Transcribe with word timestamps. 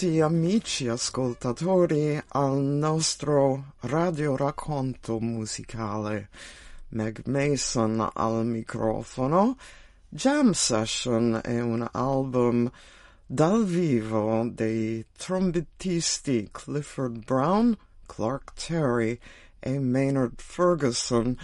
benvenuti 0.00 0.20
amici 0.20 0.88
ascoltatori 0.88 2.18
al 2.28 2.56
nostro 2.58 3.74
radio 3.80 4.34
racconto 4.34 5.20
musicale. 5.20 6.30
Meg 6.90 7.20
Mason 7.26 8.08
al 8.14 8.46
microfono. 8.46 9.58
Jam 10.08 10.52
Session 10.52 11.40
è 11.42 11.60
un 11.60 11.86
album 11.92 12.70
dal 13.26 13.66
vivo 13.66 14.48
dei 14.50 15.04
trombettisti 15.18 16.48
Clifford 16.50 17.22
Brown, 17.22 17.76
Clark 18.06 18.54
Terry 18.54 19.18
e 19.58 19.78
Maynard 19.78 20.40
Ferguson 20.40 21.36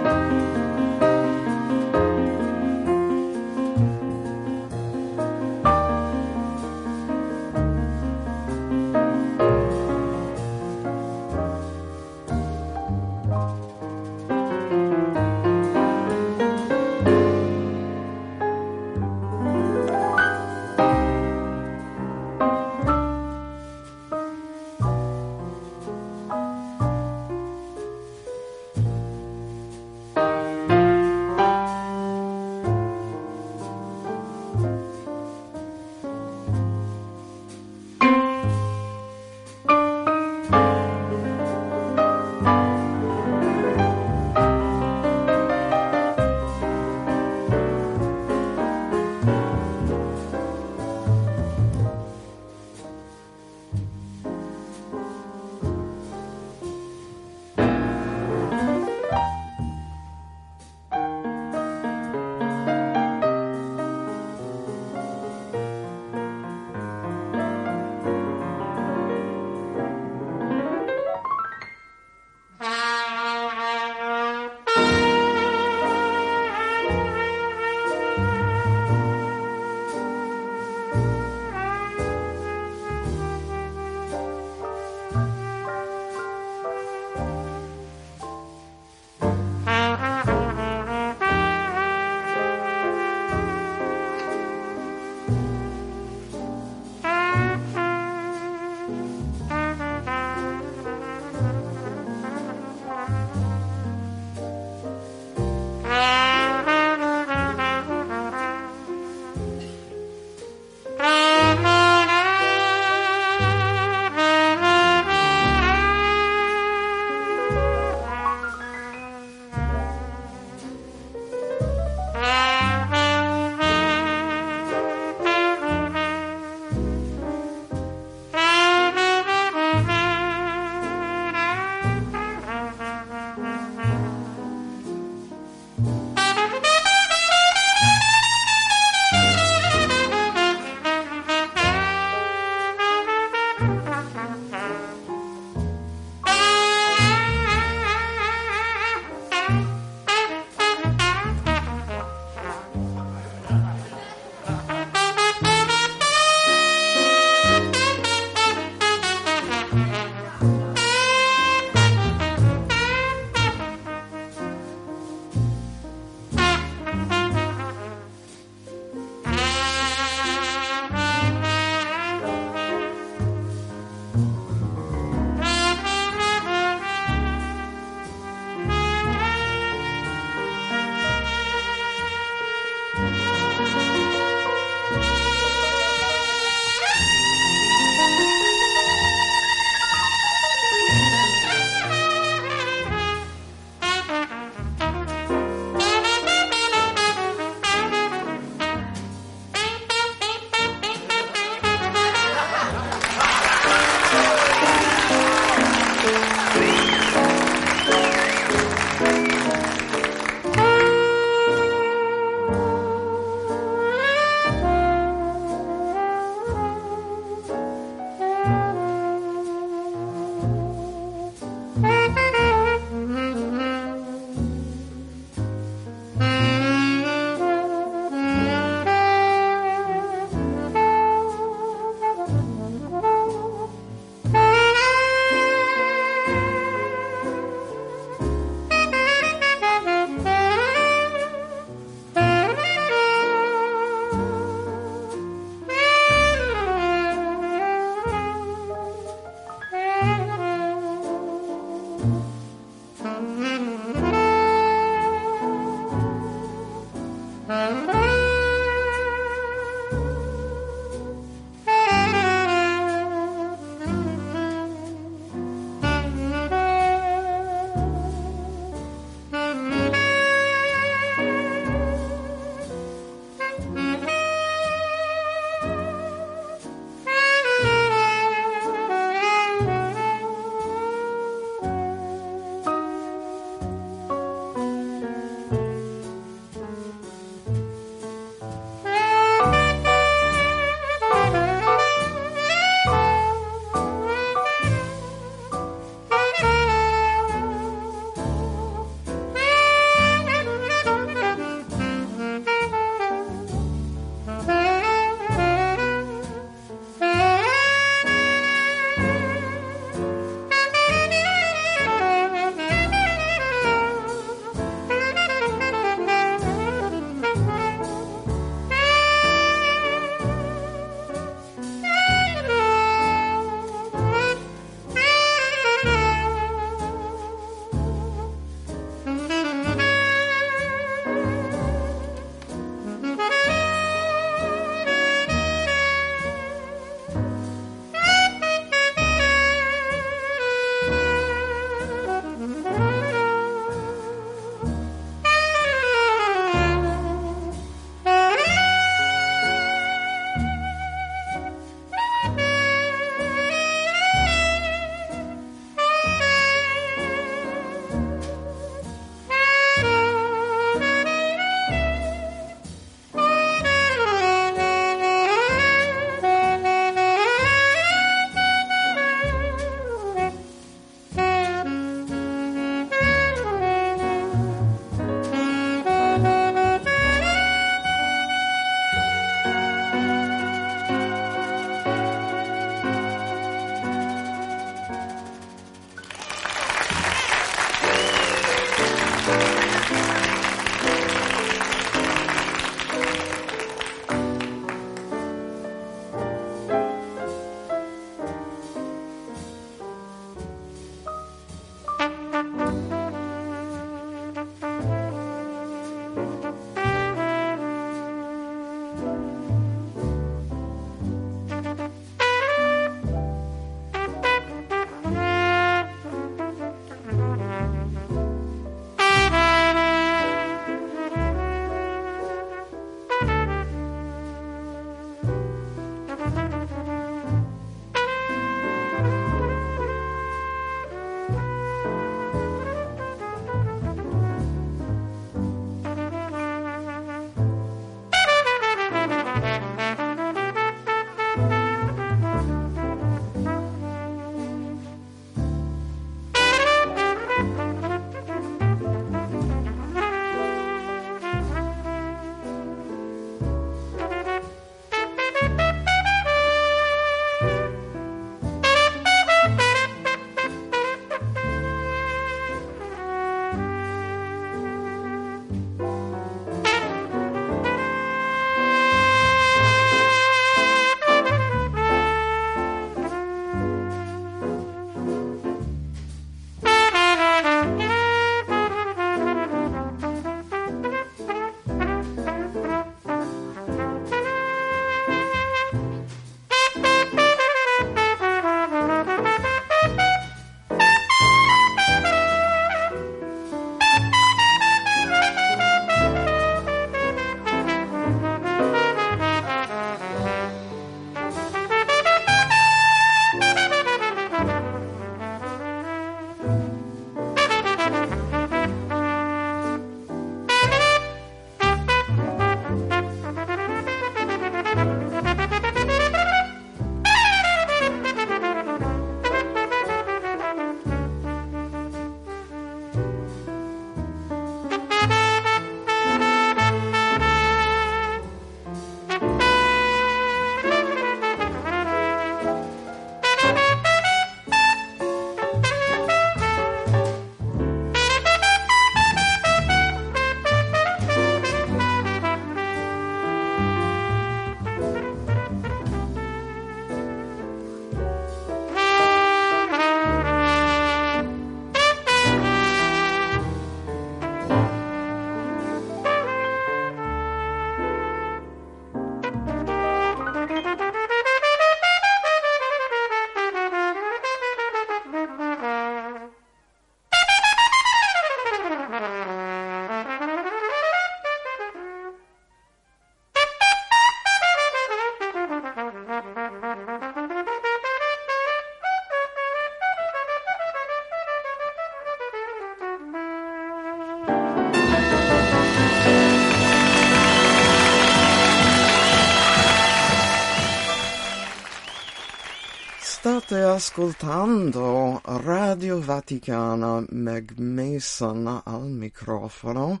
State 593.52 593.64
ascoltando 593.64 595.20
Radio 595.24 596.00
Vaticana 596.00 597.04
Meg 597.10 597.58
Mason 597.58 598.62
al 598.64 598.88
microfono 598.88 600.00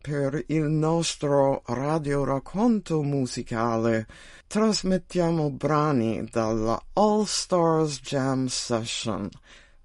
per 0.00 0.44
il 0.46 0.66
nostro 0.66 1.64
radio 1.66 2.22
racconto 2.22 3.02
musicale. 3.02 4.06
Trasmettiamo 4.46 5.50
brani 5.50 6.24
dalla 6.30 6.80
All 6.92 7.24
Stars 7.24 7.98
Jam 8.02 8.46
Session, 8.46 9.28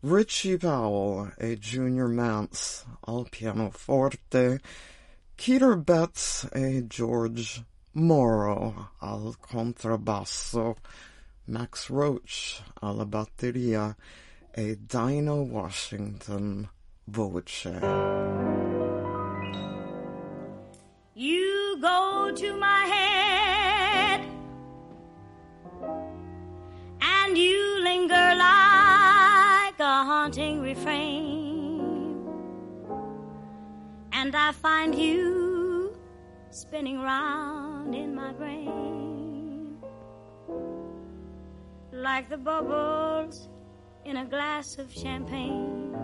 Richie 0.00 0.56
Powell 0.56 1.30
e 1.36 1.58
Junior 1.58 2.08
Mance 2.08 2.86
al 3.06 3.26
pianoforte, 3.28 4.62
Keter 5.36 5.76
Betts 5.76 6.48
e 6.54 6.86
George 6.86 7.66
Morrow 7.92 8.88
al 9.02 9.36
contrabbasso, 9.38 10.76
Max 11.48 11.90
Roach 11.90 12.62
alla 12.80 13.04
batteria 13.04 13.94
e 14.58 14.74
Dinah 14.74 15.42
Washington 15.42 16.70
voce. 17.06 17.66
You 21.14 21.78
go 21.78 22.32
to 22.34 22.56
my 22.56 22.80
head 22.86 24.20
and 27.02 27.36
you 27.36 27.82
linger 27.82 28.34
like 28.34 29.78
a 29.78 30.04
haunting 30.08 30.62
refrain, 30.62 32.24
and 34.12 34.34
I 34.34 34.52
find 34.52 34.94
you 34.94 35.94
spinning 36.48 37.02
round 37.02 37.94
in 37.94 38.14
my 38.14 38.32
brain 38.32 39.76
like 41.92 42.30
the 42.30 42.38
bubbles 42.38 43.48
in 44.16 44.22
a 44.22 44.28
glass 44.28 44.78
of 44.78 44.90
champagne. 44.90 45.94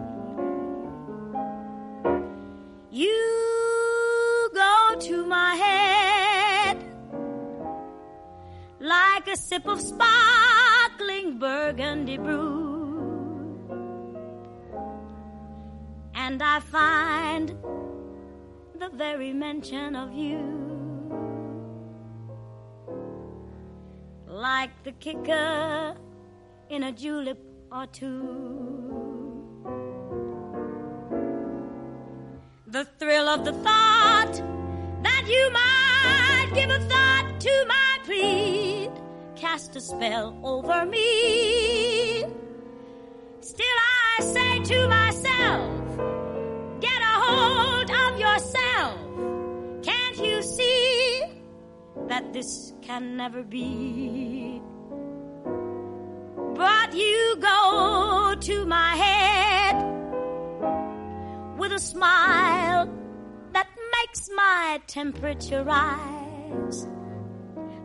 You 2.90 4.50
go 4.52 4.97
to 5.00 5.25
my 5.26 5.54
head 5.54 6.76
like 8.81 9.28
a 9.28 9.37
sip 9.37 9.66
of 9.66 9.81
sparkling 9.81 11.38
burgundy 11.38 12.19
brew. 12.19 12.90
And 16.14 16.42
I 16.42 16.61
find 16.61 17.57
the 18.78 18.90
very 18.90 19.33
mention 19.33 19.97
of 19.97 20.12
you 20.12 20.45
like 24.26 24.73
the 24.85 24.92
kicker 24.92 25.95
in 26.69 26.83
a 26.83 26.92
julep 26.92 27.51
or 27.72 27.86
two. 27.86 29.62
The 32.66 32.84
thrill 32.98 33.28
of 33.28 33.44
the 33.44 33.52
thought 33.52 34.34
that 35.02 35.24
you 35.26 35.50
might 35.52 36.50
give 36.54 36.70
a 36.70 36.80
thought 36.80 37.40
to 37.40 37.64
my 37.66 37.98
plea 38.04 38.90
cast 39.36 39.76
a 39.76 39.80
spell 39.80 40.38
over 40.42 40.84
me. 40.84 42.24
Still, 43.40 43.78
I 44.18 44.22
say 44.22 44.58
to 44.60 44.88
myself, 44.88 45.98
get 46.80 47.00
a 47.00 47.14
hold 47.24 47.90
of 47.90 48.18
yourself. 48.18 48.98
Can't 49.82 50.18
you 50.18 50.42
see 50.42 51.22
that 52.08 52.32
this 52.32 52.72
can 52.82 53.16
never 53.16 53.42
be? 53.42 54.41
You 56.92 57.37
go 57.40 58.34
to 58.38 58.66
my 58.66 58.96
head 58.96 59.76
with 61.56 61.72
a 61.72 61.78
smile 61.78 62.87
that 63.54 63.66
makes 63.92 64.28
my 64.37 64.78
temperature 64.87 65.64
rise 65.64 66.87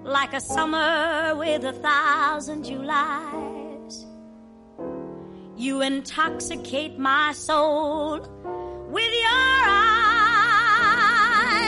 like 0.04 0.34
a 0.34 0.42
summer 0.42 1.36
with 1.38 1.64
a 1.64 1.72
thousand 1.72 2.66
Julys. 2.66 4.06
You 5.56 5.82
intoxicate 5.82 7.00
my 7.00 7.32
soul 7.32 8.20
with 8.90 9.14
your 9.24 9.32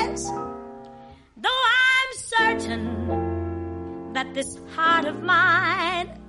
eyes. 0.04 0.26
Though 1.38 1.64
I'm 1.86 2.12
certain 2.18 4.12
that 4.12 4.34
this 4.34 4.60
heart 4.76 5.06
of 5.06 5.24
mine 5.24 6.20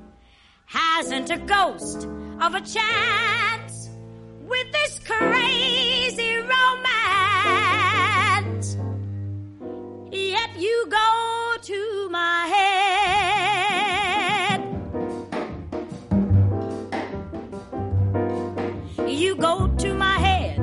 hasn't 0.71 1.31
a 1.31 1.39
ghost 1.39 2.07
of 2.41 2.55
a 2.55 2.61
chance 2.61 3.91
with 4.43 4.71
this 4.71 5.01
crazy 5.05 6.37
romance. 6.37 6.57
Yet 10.13 10.51
you 10.57 10.87
go 10.89 11.57
to 11.61 12.09
my 12.11 12.47
head. 12.55 14.61
You 19.09 19.35
go 19.35 19.67
to 19.67 19.95
my 19.95 20.19
head 20.19 20.61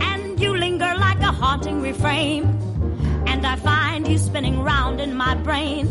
and 0.00 0.40
you 0.40 0.56
linger 0.56 0.94
like 0.98 1.20
a 1.20 1.32
haunting 1.32 1.82
refrain. 1.82 2.44
And 3.26 3.46
I 3.46 3.56
find 3.56 4.08
you 4.08 4.16
spinning 4.16 4.62
round 4.62 5.02
in 5.02 5.14
my 5.14 5.34
brain 5.34 5.86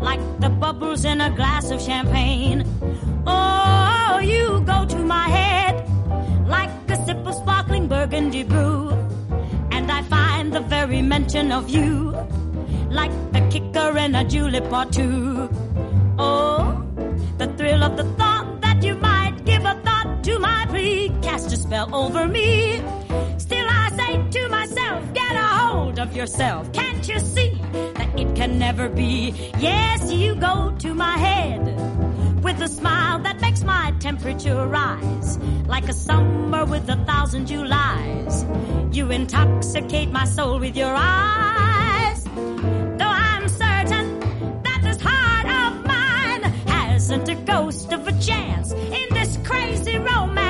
like 0.00 0.18
the 0.40 0.50
bubbles 0.50 1.04
in 1.04 1.20
a 1.20 1.30
glass 1.30 1.70
of 1.70 1.80
champagne. 1.80 2.71
Mention 11.22 11.52
of 11.52 11.70
you 11.70 12.10
like 12.90 13.12
the 13.32 13.40
kicker 13.48 13.96
in 13.96 14.12
a 14.16 14.24
julep 14.24 14.72
or 14.72 14.84
two. 14.86 15.48
Oh, 16.18 16.84
the 17.38 17.46
thrill 17.56 17.84
of 17.84 17.96
the 17.96 18.02
thought 18.18 18.60
that 18.60 18.82
you 18.82 18.96
might 18.96 19.44
give 19.44 19.64
a 19.64 19.74
thought 19.84 20.24
to 20.24 20.40
my 20.40 20.66
plea 20.68 21.12
cast 21.22 21.52
a 21.52 21.56
spell 21.56 21.94
over 21.94 22.26
me. 22.26 22.82
Still, 23.38 23.68
I 23.68 23.84
say 23.98 24.12
to 24.36 24.48
myself, 24.48 25.14
get 25.14 25.36
a 25.36 25.46
hold 25.60 26.00
of 26.00 26.16
yourself. 26.16 26.72
Can't 26.72 27.08
you 27.08 27.20
see 27.20 27.50
that 27.94 28.18
it 28.18 28.34
can 28.34 28.58
never 28.58 28.88
be? 28.88 29.32
Yes, 29.58 30.12
you 30.12 30.34
go 30.34 30.74
to 30.80 30.92
my 30.92 31.16
head 31.18 31.62
with 32.42 32.60
a 32.60 32.68
smile 32.68 33.18
that 33.20 33.40
makes 33.40 33.62
my 33.62 33.94
temperature 34.00 34.66
rise 34.66 35.38
like 35.66 35.88
a 35.88 35.92
summer 35.92 36.64
with 36.64 36.88
a 36.88 36.96
thousand 37.04 37.46
Julys. 37.46 38.44
You 38.94 39.10
intoxicate 39.10 40.10
my 40.10 40.24
soul 40.24 40.58
with 40.58 40.76
your 40.76 40.92
eyes. 40.94 42.24
Though 42.24 43.14
I'm 43.28 43.48
certain 43.48 44.20
that 44.62 44.80
this 44.82 45.00
heart 45.00 45.46
of 45.46 45.86
mine 45.86 46.42
hasn't 46.66 47.28
a 47.28 47.36
ghost 47.36 47.92
of 47.92 48.06
a 48.08 48.12
chance 48.20 48.72
in 48.72 49.06
this 49.10 49.38
crazy 49.44 49.98
romance. 49.98 50.41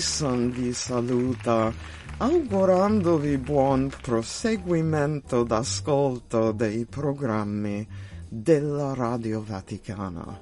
Mason 0.00 0.50
vi 0.50 0.72
saluta, 0.72 1.70
augurandovi 2.16 3.36
buon 3.36 3.92
proseguimento 4.00 5.42
d'ascolto 5.44 6.52
dei 6.52 6.86
programmi 6.86 7.86
della 8.26 8.94
Radio 8.94 9.44
Vaticana. 9.44 10.40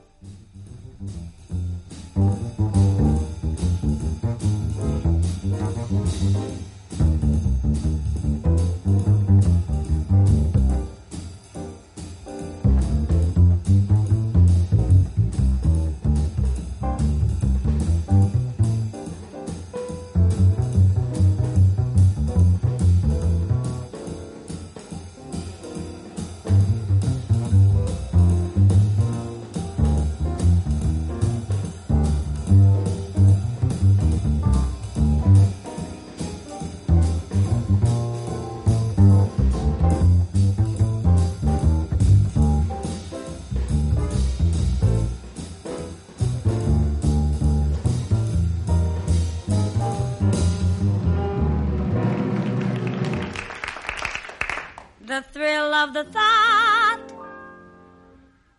The 55.08 55.22
thrill 55.32 55.72
of 55.72 55.94
the 55.94 56.04
thought 56.04 57.08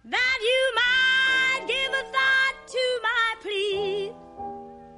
that 0.04 0.40
you 0.42 0.62
might 0.82 1.68
give 1.68 1.92
a 1.94 2.04
thought 2.16 2.68
to 2.68 3.00
my 3.04 3.36
plea 3.40 4.12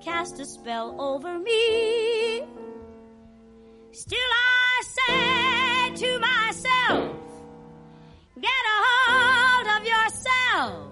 cast 0.01 0.39
a 0.39 0.45
spell 0.45 0.95
over 0.97 1.37
me. 1.37 2.43
Still 3.91 4.31
I 4.31 4.81
say 4.97 6.05
to 6.07 6.19
myself, 6.19 7.17
get 8.39 8.63
a 8.75 8.79
hold 8.87 9.67
of 9.75 9.85
yourself. 9.85 10.87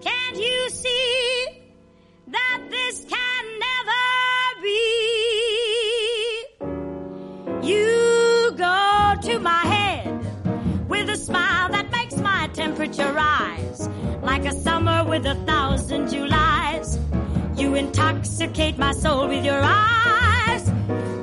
Can't 0.00 0.38
you 0.38 0.70
see 0.70 1.48
that 2.28 2.62
this 2.70 3.04
can 3.10 3.33
temperature 12.84 13.14
rise 13.14 13.88
like 14.22 14.44
a 14.44 14.52
summer 14.52 15.04
with 15.04 15.24
a 15.24 15.34
thousand 15.46 16.08
Julys. 16.08 16.98
You 17.56 17.76
intoxicate 17.76 18.76
my 18.76 18.92
soul 18.92 19.28
with 19.28 19.44
your 19.44 19.60
eyes. 19.62 21.13